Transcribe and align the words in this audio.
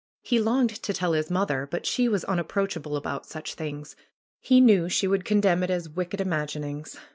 He 0.23 0.39
longed 0.41 0.71
to 0.81 0.93
tell 0.95 1.13
his 1.13 1.29
mother, 1.29 1.67
but 1.69 1.85
she 1.85 2.07
was 2.09 2.23
unapproachable 2.25 2.95
about 2.97 3.27
such 3.27 3.53
things. 3.53 3.95
He 4.39 4.59
knew 4.59 4.89
she 4.89 5.05
would 5.07 5.25
condemn 5.25 5.61
it 5.61 5.69
as 5.69 5.85
'Vicked 5.89 6.19
imaginings." 6.19 6.97